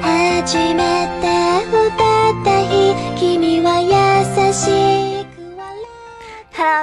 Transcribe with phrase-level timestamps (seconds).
[0.00, 1.28] 初めて
[1.68, 2.51] 歌って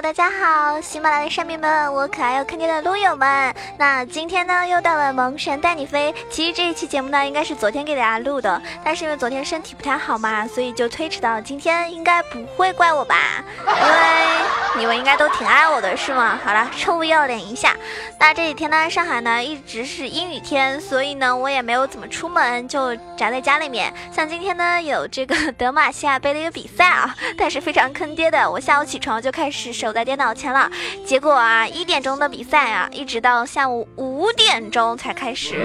[0.09, 3.53] 大家好，喜马拉雅的山民们，我可爱又坑爹的撸友们。
[3.77, 6.11] 那今天呢，又到了萌神带你飞。
[6.31, 11.93] 其实这一期节目呢，应该是昨天给大家录的，但是因为昨天身体不太好嘛，所以就推迟到今天。
[11.93, 13.43] 应该不会怪我吧？
[13.67, 16.39] 因为你们应该都挺爱我的，是吗？
[16.43, 17.75] 好了，臭不要脸一下。
[18.19, 23.93] 那这几天呢，上海呢一直是阴雨天，所以呢，我也没有怎么出门，就宅在家里面。
[24.11, 29.71] 像今天呢，有这个德玛西亚杯的一个比赛啊，但是非常坑爹的，我下午起床就开始。
[29.71, 30.69] 守在电脑前了，
[31.05, 35.55] 结果啊，一点钟的比赛啊，一直到下午五点钟才开始。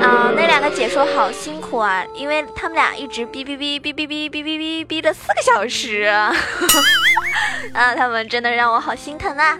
[0.00, 6.02] 啊，那两个解说好辛苦啊，因为他们俩一直哔哔哔哔哔哔哔哔哔了四个小时。
[7.74, 9.58] 啊，他们真的让我好心疼啊。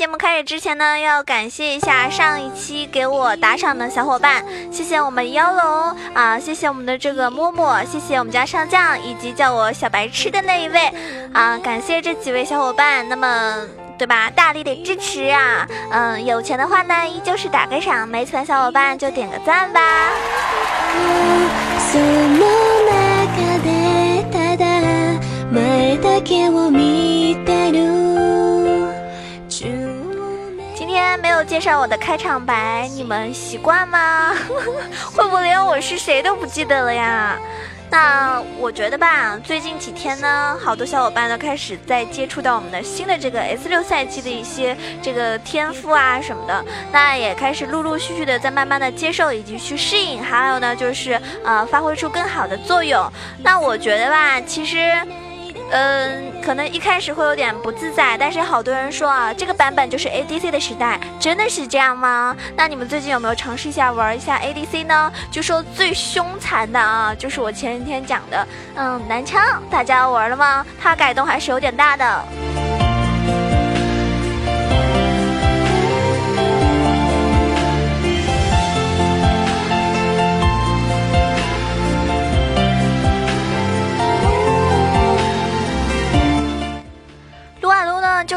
[0.00, 4.42] 节目开始之前呢，要感谢一下上一期给我打赏的小伙伴，
[4.72, 10.90] 谢谢我们妖龙啊，谢谢我们的这个默默，谢谢我们家上将以及叫我小白痴的那一位
[11.34, 13.58] 啊，感谢这几位小伙伴，那么
[13.98, 19.80] 对吧，大力的支持啊，嗯，有钱的话呢，依旧是打个赏，没钱的小伙伴就点个赞吧。
[31.50, 34.32] 介绍我的开场白，你们习惯吗？
[35.12, 37.36] 会不会连我是谁都不记得了呀？
[37.90, 53.04] 那我觉得吧，最近几天呢，好多小伙伴都开始在接触到我们的新的这个 S 六赛季的一些这个天赋啊什么的，那也开始陆陆续续的在慢慢的接受以及去适应，还有呢就是呃发挥出更好的作用。
[53.42, 54.96] 那我觉得吧，其实。
[55.70, 62.36] 嗯，可能一开始会有点不自在，但是好多人说啊，这个版本就是 ADC 的时代，真的是这样吗？
[62.56, 65.12] 那你们最近有没有尝试一下玩一下 ADC 呢？
[65.30, 70.66] 就说最凶残的啊，就是我前几天讲的，嗯，男枪，大家玩了吗？
[70.80, 72.24] 它改动还是有点大的。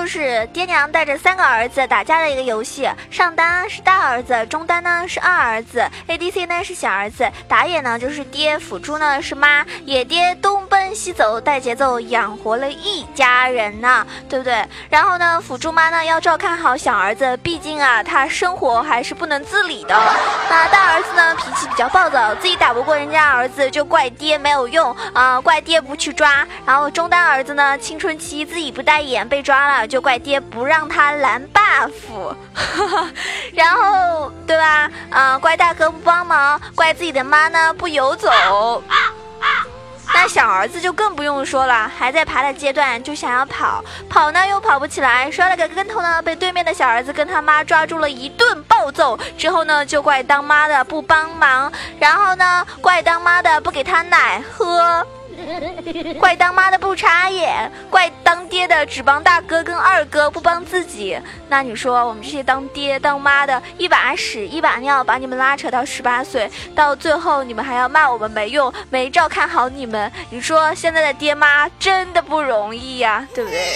[0.03, 14.67] 就是爹娘带着三个儿子打架的一个游戏，上单是大儿子，中单呢是二儿子，ADC 呢是小儿子，打野呢就是爹，辅助呢是妈，野爹东奔西走带节奏，养活了一家人呢，对不对？
[14.89, 19.95] 然后呢，辅助妈呢要照看好小儿子，毕竟啊他生活还是不能自理的。
[20.49, 26.45] 那大儿子呢脾气比较暴躁，自己打不过人家儿子就怪爹没有用啊，怪爹不去抓。
[26.65, 29.87] 然后中单儿子呢青春期自己不带眼被抓了。
[29.93, 32.33] 就怪爹不让他蓝 buff，
[33.53, 34.89] 然后对吧？
[35.11, 38.31] 啊，怪大哥不帮忙，怪自己的妈呢不游走。
[40.15, 49.15] 那小儿子就更不用说了，还在爬的阶段就想要跑，跑呢又跑不起来，摔了个跟头呢，被对面的小儿子跟他妈抓住了一顿暴揍。
[49.37, 55.05] 之后呢，就怪当妈的不帮忙，然后呢，怪当妈的不给他奶喝。
[56.19, 61.19] 怪当妈的不插眼，怪当爹的只帮大哥跟二哥不帮自己。
[61.49, 70.11] 那你说我们这些当爹当妈的，一把屎一把尿把你们拉扯到十八岁，到最后你们还要骂我们没用，没照看好你们。
[70.29, 73.73] 你说现在的爹妈真的不容易呀，对不对？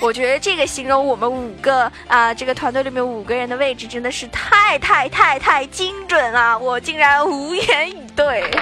[0.00, 8.60] 我觉得这个形容我们五个啊，这个团队里面五个人的位置真的是太太太太精准了，我竟然无言以对。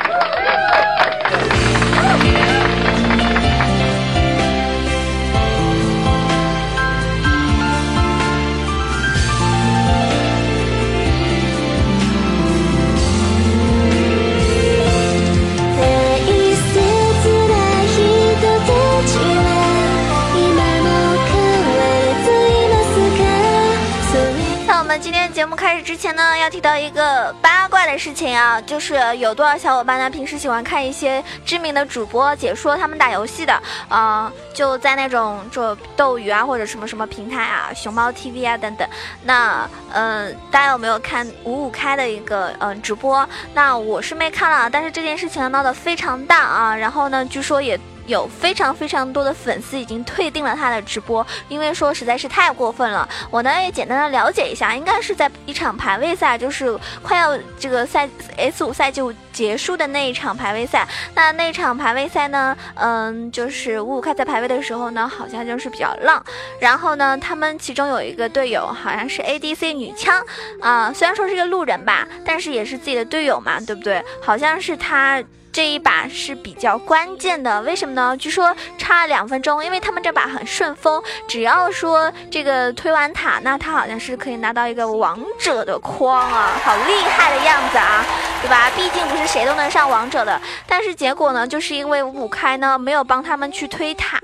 [25.48, 38.86] 目开始之前呢，要提到一个八卦的事情啊，就是有多少小伙伴呢，平时喜欢看一些知名的主播解说他们打游戏的，啊，就在那种就斗鱼啊或者什么什么平台啊，熊猫 TV 啊等等。
[39.24, 43.26] 那嗯，大家有没有看五五开的一个嗯直播？
[43.54, 47.78] 那我是没看了，但是这件事情闹得非常大啊，然后呢，据说也。
[48.08, 53.08] 有非常非常多的粉丝已经退订了他的直播，因为说实在是太过分了。
[53.30, 59.02] 我呢也简单的了解一下，应该是在一场排位赛，就是快要这个赛 S 五赛季
[59.32, 60.88] 结束的那一场排位赛。
[61.14, 66.24] 那那场排位赛呢，嗯，就是五五开在排位的时候呢，好像就是比较浪。
[66.58, 70.24] 然后呢，他们其中有一个队友好像是 ADC 女枪
[70.60, 74.02] 啊，虽然说是个路人吧，但是也是自己的队友嘛，对不对？
[74.22, 75.22] 好像是他。
[75.58, 78.16] 这一把是比较关键的，为什么呢？
[78.16, 88.04] 据说差两分钟，因为他们这把很顺风，只要说这个推完塔，那他好像是可以拿到一个王者的框啊，好厉害的样子啊，
[88.40, 88.70] 对吧？
[88.76, 90.40] 毕竟不是谁都能上王者的。
[90.64, 94.20] 但是结果呢，就是因为五五开呢没有帮他们去推塔，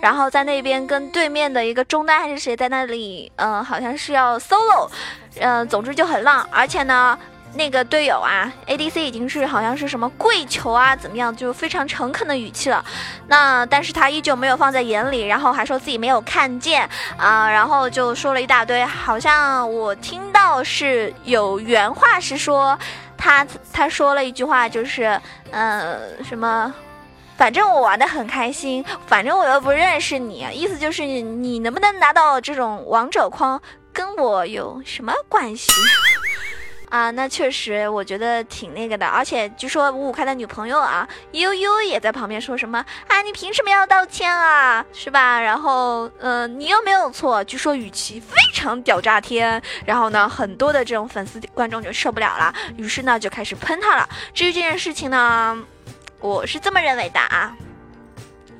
[0.00, 4.90] 然后在那边跟对面的一个中单还是谁在那里，嗯，好像是要 solo，
[5.38, 7.16] 嗯，总之就很浪，而且呢。
[7.54, 12.84] 那个队友啊，ADC 已经是好像是什么跪求啊，怎么样，就非常诚恳的语气了。
[13.26, 18.84] 那但是他依旧没有放在眼里，然后还说自己没有看见啊，然后就说了一大堆。
[18.84, 22.78] 好像我听到是有原话是说，
[23.18, 25.20] 他他说了一句话，就是
[25.50, 26.72] 嗯什么，
[27.36, 33.60] 反正我玩的很开心，反正我又不认识你，意思就是你能不能拿到这种王者框，
[33.92, 35.70] 跟我有什么关系？
[36.92, 45.40] 啊，那确实，我觉得挺那个的，而且据说五五开的女朋友啊，悠悠也在旁边说什么啊，你凭什么要道歉啊，是吧？
[45.40, 54.06] 然后，嗯，你又没有错，据说语气非常屌炸天，然后呢，很多的这种粉丝观众就受不了了，于是呢就开始喷他了。
[54.34, 55.58] 至于这件事情呢，
[56.20, 57.56] 我是这么认为的啊。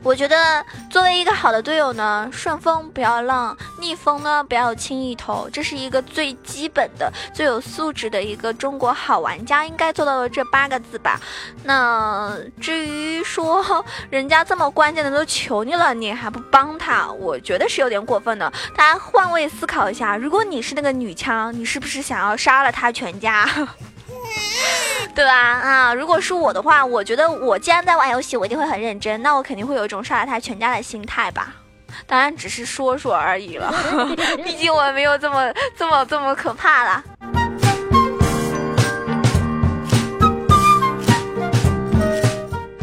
[0.04, 11.20] 我觉得作为一个好的队友呢，顺风不要浪，逆风呢不要轻易投，这是一个最基本的、最有素质的一个中国好玩家应该做到的这八个字吧。
[11.62, 13.64] 那至于说
[14.10, 18.52] 人家这么关键的都求你了，你还不帮他，我觉得是有点过分的。
[18.76, 23.48] 大家换位思考一下，如果你是那个女枪，你是不是想要杀了他全家？
[25.14, 25.32] 对吧？
[25.32, 31.54] 啊，如果是我的话，我觉得我既然在玩游戏，我一定会很认真，那我肯定会有一种杀了他全家的心态吧。
[32.06, 33.72] 当然，只是说说而已了，
[34.42, 37.04] 毕竟我没有这么这么这么可怕了。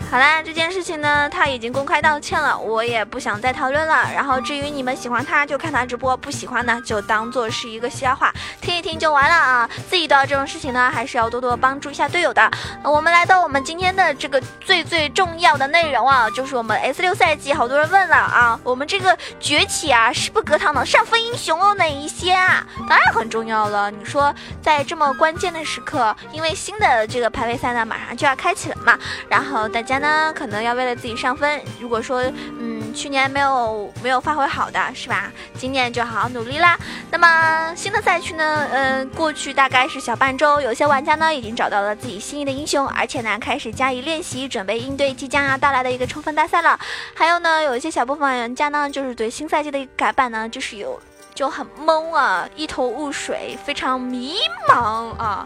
[0.10, 4.10] 好啦，这件事情呢，他已经公开道歉了，我也不想再讨论了。
[4.12, 9.70] 然后至于你们喜欢他，就看他直播；不喜欢呢，就当做是一个笑话，听一听就完了啊。
[9.88, 12.50] 自己遇到这种事情呢，还是要多多帮助一下队友的。
[12.84, 22.66] 我们来到我们今天的这个最最重要的内容啊，就是我们 S 六赛季，好多人问了啊，我们这个崛起啊，势不可挡的上分英雄有哪一些啊？
[22.90, 23.92] 当然很重要了。
[23.92, 28.98] 你说在这么关键的时刻，因为新的这个排位赛呢，马上就要开启了嘛，
[29.30, 29.99] 然后大家。
[30.00, 31.62] 呢，可能要为了自己上分。
[31.80, 32.22] 如果说，
[32.60, 35.32] 嗯，去年没有没有发挥好的，是吧？
[35.56, 36.78] 今年就好好努力啦。
[37.12, 46.80] 那么新的赛区呢，嗯，过去大概是小半周，有些玩家呢已经找到了自己心仪的英雄，而且呢开始加以练习，准备应对即将要到来的一个冲锋大赛了。
[47.14, 51.00] 还有呢，有一些小部分玩家呢，就是对新赛季的改版呢，就是有。
[51.40, 54.36] 就很懵啊，一头雾水，非常迷
[54.68, 55.46] 茫啊。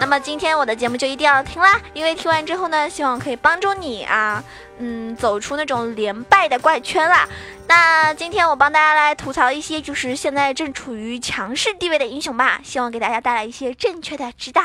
[0.00, 4.42] 那么今天我的节目就一定要听啦，因为听完之后呢，希望可以帮助你啊，
[4.78, 7.28] 嗯，走出那种连败的怪圈啦。
[7.66, 14.62] 那今天我帮大家来吐槽一些就是现在正处于强势地位的英雄吧，希望给大家带来一些正确的指导。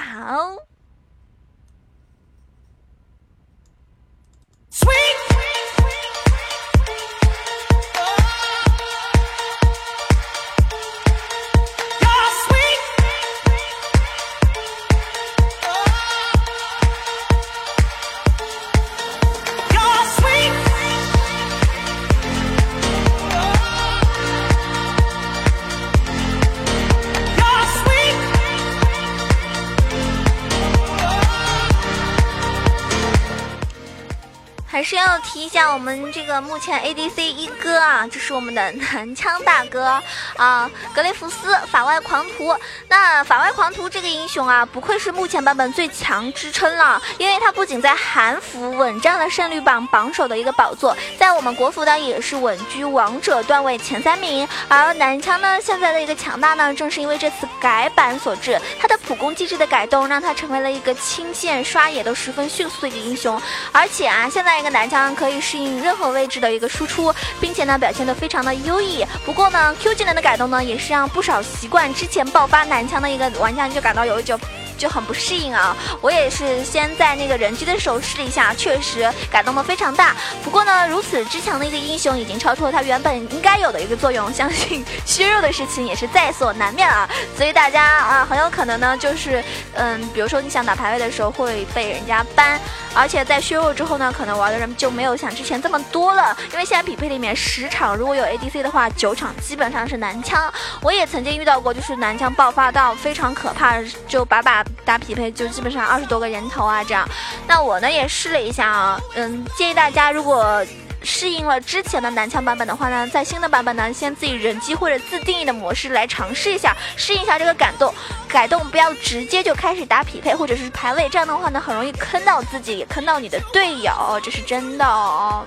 [34.74, 40.02] 还是要提一下我们这个目前 ADC 一哥啊，这是我们的男枪大哥
[40.36, 42.58] 啊，格雷福斯法外狂徒。
[42.88, 54.48] 那法外狂徒这个英雄啊，不愧是目前版本最强支撑了，因为他不仅在韩服稳占了胜率榜榜首的一个宝座，在我们国服呢也是稳居王者段位前三名。
[54.68, 63.40] 而男枪呢现在的一个强大呢，正是因为这次改版所致，他的普攻机制的改动，让他成为了一个清线刷野都十分迅速的一个英雄。
[63.72, 64.74] 而且啊，现在一个。
[64.74, 69.06] 男枪可以适应任何位置的一个输出，并且呢表现的非常的优异。
[69.24, 74.36] 不过呢，Q 技能的改动呢，也是让不少习惯之前爆发男枪的一个玩家就感到有一种
[74.78, 75.76] 就很不适应啊。
[76.02, 80.16] 我也是先在那个人机的时候试了一下，确实改动的非常大。
[80.44, 87.10] 不过呢，如此之强的一个英雄已经超出了他原本应该有的一个作用，相信削弱的事情也是在所难免啊。
[87.38, 92.60] 所以大家啊，很有可能呢，就是嗯，比如说你想打排位的时候会被人家 ban，
[92.94, 96.36] 而且在削弱之后呢，可能玩的人就没有像之前这么多了。
[96.52, 100.52] 因为现在匹配里面十场如果有 ADC 的话，九场基本上是男枪。
[100.82, 103.76] 我也曾经遇到过，就是男枪爆发到非常可怕，
[104.08, 107.08] 就把把打匹配就基本上二十多个人头啊这样。
[107.48, 110.66] 那我呢也试了一下啊，嗯，建议大家如果。
[111.06, 117.94] 适应了之前的男枪版本的话呢，在新的版本呢，先自己人机或者自定义的模式来尝试一下，适应一下这个改动。
[118.26, 125.46] 改动不要直接就开始打匹配或者是排位，这样的话呢，很容易坑到自己，也坑到你的队友，这是真的哦。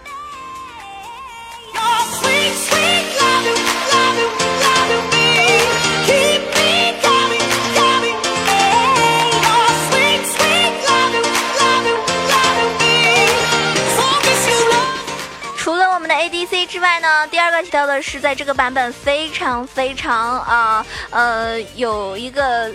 [16.77, 22.71] 之外呢，第二个提到的是，在这个版本非常非常啊呃有一个。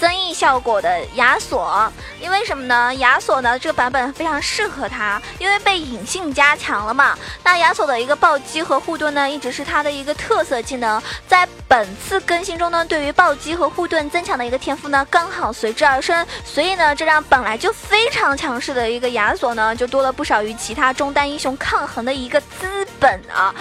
[0.00, 2.94] 增益效果的亚索，因为什么呢？
[2.96, 7.18] 亚索呢这个版本非常适合它，因为被隐性加强了嘛。
[7.42, 11.02] 那亚索的一个暴击和护盾呢，一直是它的一个特色技能。
[11.26, 16.24] 在本次更新中呢，对于暴击和护盾增强的一个天赋呢，刚好随之而生。
[16.44, 23.52] 所以呢，这让本来就非常强势的一个亚索呢，就多了不少与其他中单英雄抗衡的一个资本啊。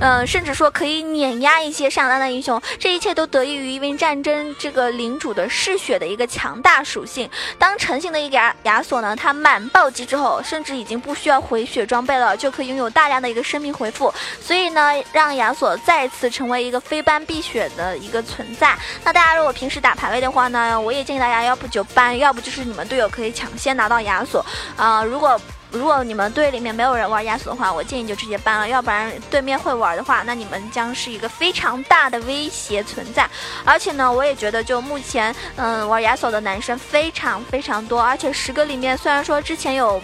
[0.00, 2.60] 嗯，甚至说可以碾压一些上单的英雄。
[2.78, 5.85] 这一切都得益于因为战争这个领主的嗜血。
[5.86, 18.76] 血的一个强大属性，当成型的一个亚亚索呢，他满暴击之后，甚至已经不需要回血装备了，就可以拥有大量的一个生命回复，所以呢，让亚索再次成为一个非班必血的一个存在。
[19.04, 24.44] 那大家如果平时打排位的话呢，我也建议大家要不就搬要不就是你们队友可以抢先拿到亚索
[24.76, 25.40] 啊，如果。
[25.76, 33.28] 如果你们队里面没有人玩亚索的话，我建议就直接搬了，要不然对面会玩的话，那你们将是一个非常大的威胁存在。
[33.64, 40.02] 而且呢，我也觉得就目前，嗯，玩亚索的男生非常非常多，而且十个里面虽然说之前有。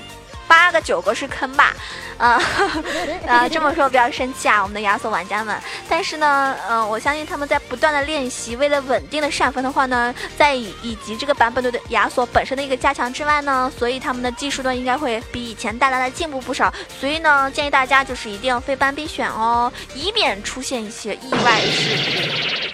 [0.53, 1.73] 八个九个是坑吧，
[2.19, 2.39] 啊，
[3.27, 5.59] 呃，这么说不要生气啊，我们的亚索玩家们。
[5.89, 16.71] 但是呢，嗯，我相信他们在不断的练习，为了稳定的上分的话呢，在以以及这个版本的亚索本身的一个加强之外呢，所以他们的技术呢应该会比以前大大的进步不少。
[17.01, 22.72] 所以呢，建议大家就是一定要非班必选哦，以免出现一些意外事故。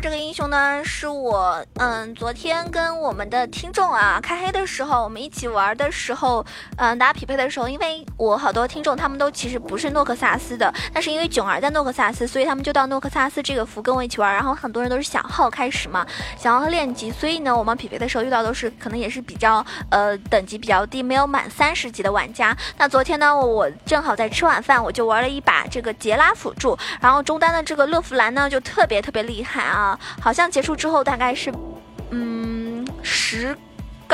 [0.00, 6.44] 这个英雄呢，是我嗯昨天跟我们的听众啊开黑的时候，我们一起玩的时候，
[6.76, 14.34] 嗯打匹配的时候，因为我好多听众他们都其实不是诺克萨斯的，但是因为囧儿在诺克萨斯，所以他们就到诺克萨斯这个服跟我一起玩。
[14.34, 16.04] 然后很多人都是小号开始嘛，
[16.36, 22.56] 小号练级，所以呢我们匹配的时候遇到都是可能也是比较呃等级比较低，没有满三十级的玩家。
[22.76, 29.62] 那昨天呢我正好在吃晚饭，我就玩了一把这个杰拉辅助，然后中单的这个乐芙兰呢就特别特别厉害。
[29.62, 29.83] 啊，
[30.20, 31.52] 好像结束之后大概是，
[32.10, 33.56] 嗯，十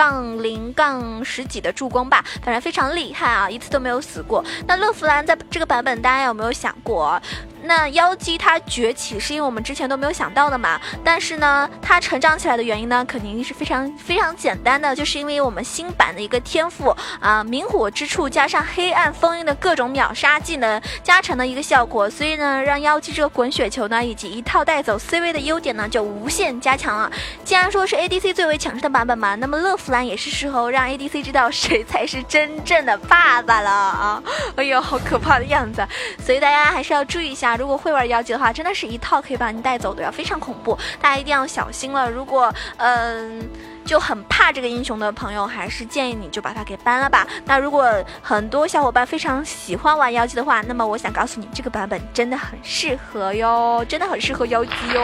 [0.00, 4.42] 杠零杠十几的助攻吧，反正非常厉害啊，一次都没有死过。
[4.66, 7.20] 那乐芙兰在这个版本，大家有没有想过？
[7.62, 10.80] 那妖姬它崛起是因为我们之前都没有想到的嘛？
[11.04, 27.12] 但是呢，它成长起来的原因呢，肯定是非常非常简单的，就是因为我们新版的一个天赋啊，明火之处加上黑暗封印的各种秒杀技能加成的一个效果，所以呢，让妖姬这个滚雪球呢，以及一套带走 C 位的优点呢，就无限加强了。
[27.44, 34.22] 既然说是 ADC 最为强势的版本嘛，那么乐芙兰也是时候让 ADC 知道谁才是真正的爸爸了啊！
[34.54, 35.84] 哎呦，好可怕的样子，
[36.24, 37.56] 所以大家还是要注意一下。
[37.56, 42.08] 如果会玩妖姬的话，真的是一套可以把你带走的呀，非常恐怖，大家一定要小心了。
[42.08, 43.50] 如果嗯
[43.90, 47.26] 就很怕这个英雄的朋友，还是建议你就把它给搬了吧。
[47.44, 47.92] 那如果
[48.22, 55.00] 很多小伙伴非常喜欢玩妖姬的话，那么我想告诉你，这个版本真的很适合哟，真的很适合妖姬哟。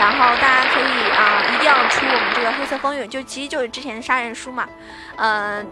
[0.00, 4.68] 然后大家可以啊，一定要出我们这个黑色风云，就其实就是之前的杀人书嘛，
[5.18, 5.64] 嗯，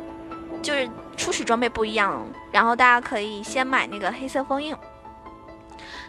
[0.62, 4.72] 就是初始装备不一样，然后大家可以先买那个黑色封印。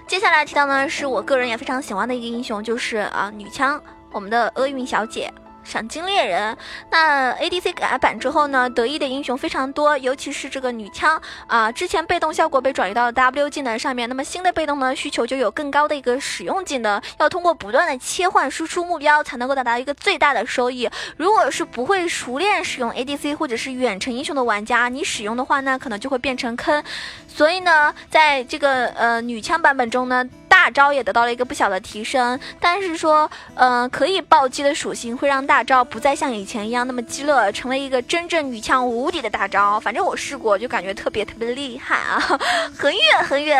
[0.05, 5.33] 接下来提到呢，是我个人也非常喜欢的一个英雄，就是啊女枪，我们的厄运小姐。
[5.63, 6.57] 赏金猎人。
[6.89, 20.89] 那 ADC 改版之后呢，得意的英雄非常多，尤其是这个女枪啊，之前被动效果被转移到了 W 技能上面，那么新的被动呢，需求就有更高的一个使用技能，要通过不断的切换输出目标才能够达到一个最大的收益。
[21.17, 26.83] 如果是不会熟练使用 ADC 或者是远程英雄的玩家，你使用的话呢，可能就会变成坑。
[27.27, 30.27] 所以呢，在这个呃女枪版本中呢。
[30.51, 39.79] 大招也得到了一个不小的提升，但是说，嗯，可以暴击的属性会让大招不再像以前一样那么激烈，成为一个真正女枪无敌的大招。
[39.79, 42.19] 反正我试过，就感觉特别特别厉害啊，
[42.77, 43.57] 很远很远，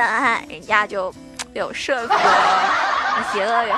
[0.49, 1.13] 人家就
[1.53, 2.13] 有射死，
[3.31, 3.75] 邪恶人。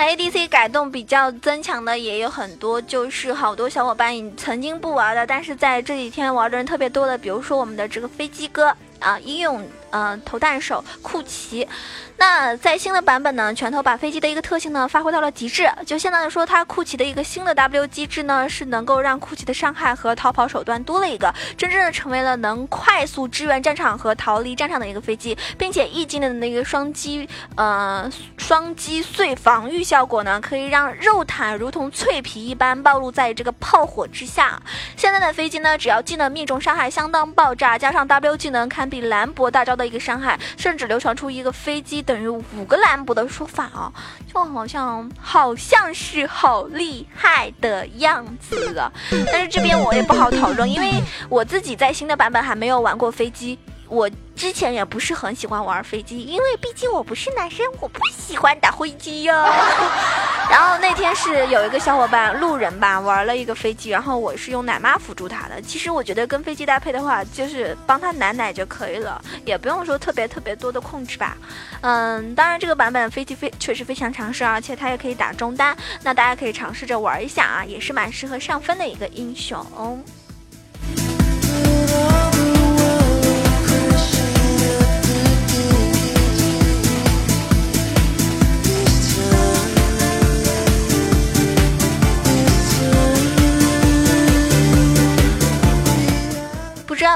[0.00, 9.62] ADC 改动比较增强的也有很多，就是好多小伙伴曾经不玩的，但是在这几天玩的人特别多的，比如说我们的这个飞机哥啊，英勇。
[9.92, 11.66] 嗯，投弹手库奇，
[12.20, 34.60] 那在新的版本呢，拳头把飞机的一个特性呢发挥到了极致，就相当于说它库奇的一个新的 W 机制呢，是能够让库奇的伤害和逃跑手段多了一个，真正的成为了能快速支援战场和逃离战场的一个飞机，并且一技能的那个双击，呃，双击碎防御效果呢，可以让肉坦如同脆皮一般暴露在这个炮火之下。
[34.94, 39.70] 现在的飞机呢，只要技能命中伤害相当爆炸，加上 W 技能堪比兰博大招。
[39.70, 43.92] 的一个伤害，甚至流传出一个飞机等于五个兰博的说法啊，
[44.26, 48.90] 就好像好像是好厉害的样子啊。
[49.32, 53.56] 但是这边我也不好讨论，因为我自己在新的版本还没有玩过飞机，
[53.90, 54.10] 我。
[54.36, 59.34] 之前也不是很喜欢玩飞机，因为毕竟我不是男生，我不喜欢打飞机哟。
[60.50, 65.60] 然后那天是有一个小伙伴路人吧，玩了一个飞机，然后我是用奶妈辅助他的。
[65.60, 71.36] 其实我觉得跟飞机搭配的话，就是帮他奶奶就可以了，也不用说特别特别多的控制吧。
[71.82, 80.02] 嗯，当然这个版本飞机非确实非常强势，而且它也可以打中单，那大家可以尝试着玩一下啊，也是蛮适合上分的一个英雄。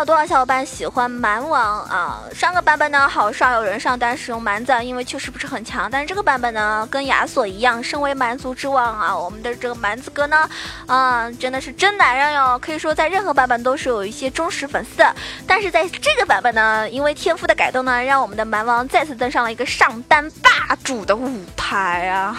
[0.04, 2.20] 多少小伙伴喜欢蛮王啊？
[2.34, 5.88] 上个版本呢，好少有人上单使用蛮子，因为确实不是很强。
[5.90, 10.48] 但是这个版本呢，跟亚索一样，身为蛮族之王啊，我们的这个蛮子哥呢，
[10.86, 12.58] 啊，真的是真男人哟！
[12.58, 15.14] 可以说在任何版本都是有一些忠实粉丝的。
[15.46, 22.36] 但是在这个版本呢，因为天赋的改动呢，让我们的蛮王再次登上了一个上单霸主的舞台啊！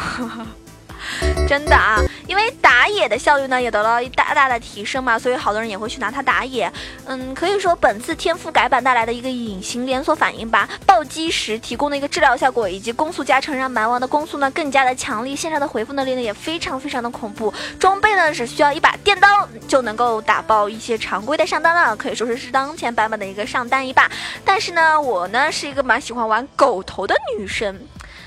[1.48, 6.72] 真的啊，因为打野的效率呢也得到一大大的提升嘛，所以好多人也会去拿它打野。
[7.06, 17.54] 嗯，可以说本次天赋改版带来的一个隐形连锁反应吧，暴击时提供的一个治疗效果以及攻速加成，让蛮王的攻速呢更加的强力，线上的回复能力呢也非常非常的恐怖。
[17.80, 24.10] 装备呢只需要一把电刀就能够打爆一些常规的上单了，可以说是是当前版本的一个上单一霸。
[24.44, 27.80] 但是呢，我呢是一个蛮喜欢玩狗头的女生，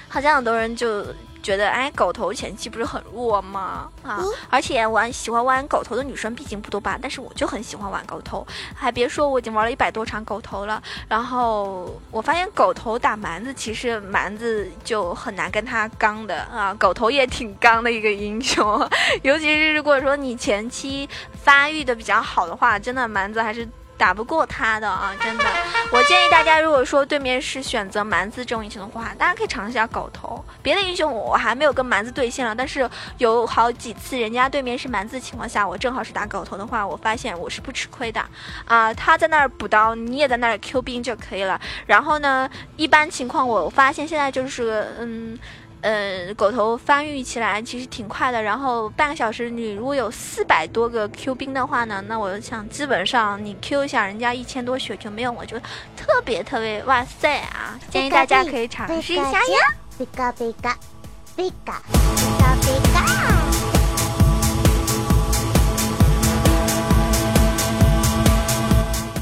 [0.09, 1.05] 好像很多人就。
[1.49, 3.89] 觉得哎，狗头前期不是很弱吗？
[4.03, 6.99] 啊，而且玩喜欢玩狗头的女生毕竟不多吧？
[7.01, 10.83] 但是我就很喜欢玩狗头，还别说我已经玩了一百多场狗头了。
[11.09, 16.75] 然后我发现狗头打蛮子，其实蛮子就很难跟他刚的啊。
[16.79, 18.87] 狗头也挺刚的一个英雄，
[19.23, 23.67] 尤其是如果说你前期发育的比较好的话，真的蛮子还是。
[23.99, 25.45] 打不过他的啊，真的。
[25.93, 30.43] 我建议大家，如果说对面是选择蛮子这种英雄的话，大家可以尝试一下狗头。
[30.63, 38.25] 别的英雄我还没有跟蛮子对线了，但是有好几次人家对面是蛮子的情况下，我正好是打狗头的话，我发现我是不吃亏的
[38.65, 38.95] 啊。
[38.95, 41.61] 他在那儿补刀，你也在那儿 Q 兵就可以了。
[41.87, 45.39] 然后呢，一般情况我发现现在就是嗯。
[45.81, 55.57] 呃，狗头发育起来其实挺快的，然后半个小时你如果有四百多个 Q 兵的话呢，那我想基本上你 Q 一下人家一千多血就没有，我就
[55.97, 57.79] 特别特别哇塞啊！
[57.91, 59.75] 建议大家可以尝试一下呀。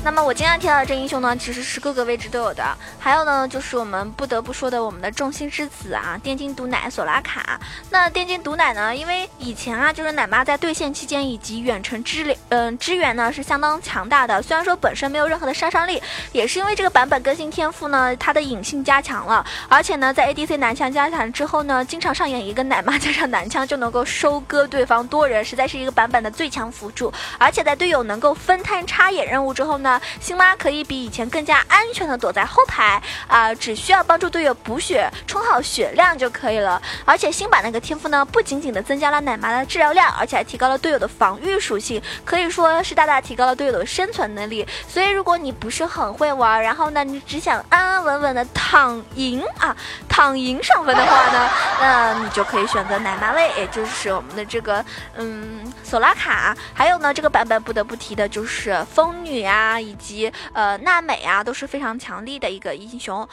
[0.07, 2.62] 那么我今天提到的这英雄呢，其实是各个位置都有的。
[2.97, 7.61] 还有呢，就是我们不得不说的我们的众星之子啊，电竞毒奶索拉卡。
[7.90, 14.40] 那电竞毒奶呢，因为以前啊，就是奶妈在对线期间以及远程支嗯支援呢是相当强大的。
[14.40, 19.45] 虽然说本身没有任何的杀伤力，也是因为这个版本更新天赋呢，它的隐性加强了。
[19.69, 27.12] 而且呢，在 ADC 男枪加强之后呢，经常上演一个奶妈加上男枪就能够收割对方多人，实在是一个版本的最强辅助。
[27.38, 36.81] 而且在队友能够分摊插眼任务之后呢，辛妈可以比以前更加安全的躲在后排啊，只需要帮助队友补血，充好血量就可以了。
[37.05, 44.67] 而且新版那个天赋呢，不仅仅的增加了奶妈的治疗量，而且还提高了队友的防御属性，可以说是大大提高了队友的生存能力。
[44.89, 49.77] 所以如果你不是很会玩，然后呢，你只想安安稳稳的躺赢啊，
[50.09, 54.85] 躺赢上分的话呢，那你就可以选择奶妈位，也就是我们的这个
[55.17, 56.57] 嗯索拉卡。
[56.75, 63.27] 还有呢，这个版本不得不提的就是风女啊，以及呃娜美啊，都是非常强力的一个英雄。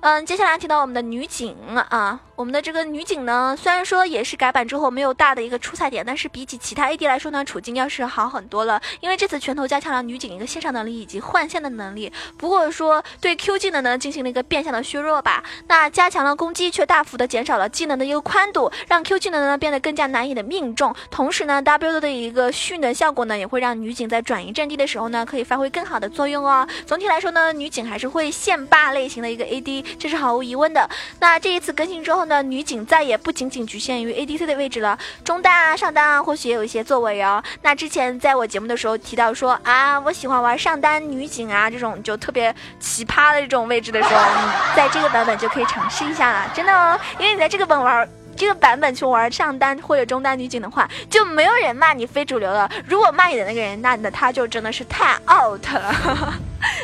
[0.00, 1.56] 嗯，接下来提到我们的女警
[1.90, 8.80] 啊，我们的这个女警呢，虽然说也是改版之后没有大的一个出彩点，但是比起其他 AD 来说呢，处境要是好很多了。
[9.00, 15.42] 因为这次拳头加强了女警一个线上能力以及换线的能力，不过说对 Q 技能呢进行了一个变相的削弱吧。
[15.66, 20.94] 那加强了攻击，却大幅的减少了技能的一个宽度，让 Q 技能呢变得更加难以的命中。
[21.10, 26.68] 同时呢，W 的一个蓄能效果呢，也会让女警在转移阵地的时候呢，可以发挥更好的作用哦。
[26.86, 29.87] 总体来说呢，女警还是会线霸类型的一个 AD。
[29.98, 30.88] 这是毫无疑问的。
[31.20, 37.42] 那这一次更新之后呢，女警再也不仅仅局限于 ADC 的位置了，中单啊、上单啊，或许也有一些作为哦。
[37.62, 46.98] 那之前在我节目的时候提到说啊，我喜欢玩上单女警啊这种就特别奇葩的这种位置的时候，你在这个版本就可以尝试一下了，真的哦。
[47.18, 52.70] 因为你在这个本玩这个版本去玩上单或者中单女警的话，就没有人骂你非主流了。
[52.86, 56.34] 如果骂你的那个人，那那他就真的是太 out 了。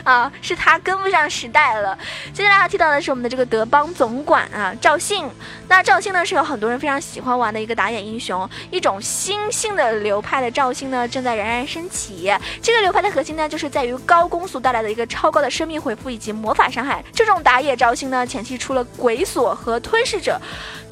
[0.04, 1.98] 啊，是他跟不上时代了。
[2.32, 5.28] 接下来要提到的是我们的这个德邦总管啊，赵信。
[5.66, 12.32] 那赵信呢，是有很多人非常喜欢玩的一个打野英雄，一种新兴的流派的赵信呢，正在冉冉升起。
[12.62, 17.02] 这个流派的核心呢，就是在于高攻速带来的一个超高的生命回复以及魔法伤害。
[17.12, 20.38] 这种打野赵信呢，前期出了鬼锁和吞噬者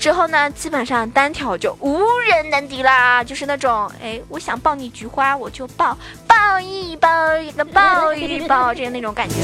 [0.02, 3.22] 之后呢，基本上单挑就无人能敌啦。
[3.22, 8.74] 就是那种，哎，我想抱你菊花，我就抱，抱一抱一个，抱一抱。
[8.74, 9.36] 这样那种感觉，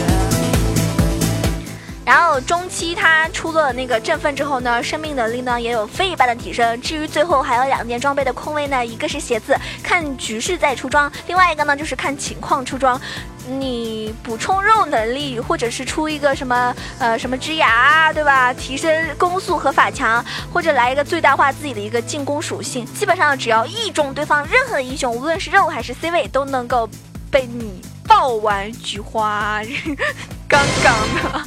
[2.08, 6.80] 然后中期他出了那个振奋之后呢，生命能力呢也有非一般的提升。
[6.80, 12.98] 至于最后还有两件装备的空位呢，一个是鞋子，看局势再出装；另外一个呢就是看情况出装。
[13.46, 18.54] 你补充肉能力，或者是出一个什么呃什么枝芽，对吧？
[18.54, 22.86] 提升攻速和法强，或者来一个最大化自己的一个进攻属性。
[22.86, 26.88] 基本上只要一中对方任何英雄，无论是肉还是 C 位，都能够
[27.30, 27.82] 被你。
[28.08, 29.60] 爆完菊花，
[30.48, 31.42] 刚刚的，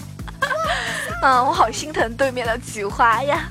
[1.24, 3.48] 嗯，我好心疼对面的菊花呀。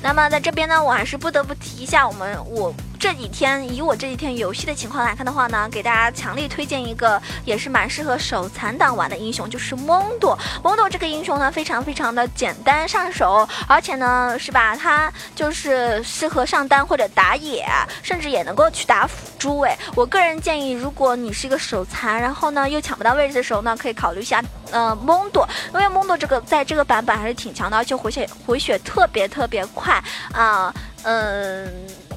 [0.00, 2.72] 那么在这边呢，我还是不得不提一下我们我。
[3.02, 10.38] 这几天以我这几天游戏的情况来看的话呢，给大家强力推荐一个也是蛮适合手残党玩的英雄，就是蒙多。
[10.62, 14.76] 蒙多这个英雄呢，非常非常的简单上手，而且呢，是吧？
[14.76, 17.66] 它就是适合上单或者打野，
[18.04, 19.58] 甚至也能够去打辅助。
[19.62, 30.00] 哎，我个人建议，如果你是一个手残，然后呢又抢不到位置的时候呢，可以考虑一下呃蒙多，因为蒙多这个在这个版本还是挺强的，而且回血回血特别特别快
[30.32, 31.68] 啊，嗯。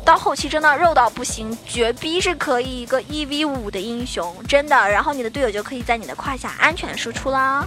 [0.06, 4.76] 到后期真的肉到不行，绝逼是可以一个一 v 五的英雄，真的。
[4.90, 7.66] 然后你的队友就可以在你的胯下安全输出啦。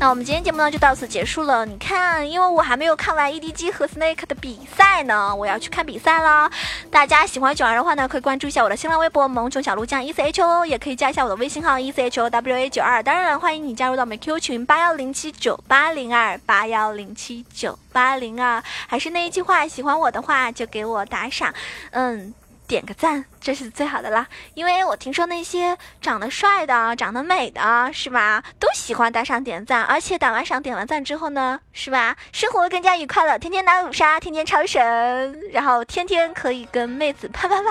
[0.00, 1.66] 那我们今天节目呢就到此结束了。
[1.66, 6.50] 你看，因为我还没有看完 EDG 和 Snake 的比赛呢，我要去看比赛啦。
[6.90, 13.02] 大家喜欢九儿的话呢，可以关注一下我的新浪微博萌宠小鹿酱 E C H O，也可以加一下我的微信号 E C H O W A 九二。
[13.02, 18.62] 当然，欢迎你加入到我们 Q 群八幺零七九八零二八幺零七九八零二。
[18.86, 21.52] 还是那一句话，喜欢我的话就给我打赏，
[21.90, 22.32] 嗯。
[22.70, 24.28] 点个赞，这是最好的啦。
[24.54, 37.68] 因为我听说那些长得帅的、长得美的，是吧，都喜欢打赏点赞，而且打完赏、点完赞之后呢，是吧，生活更加愉快了，天天打五杀，天天超神，然后天天可以跟妹子啪啪啪。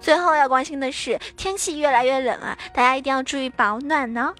[0.00, 4.34] 最后要关心的是，天气越来越冷了，大家一定要注意保暖呢。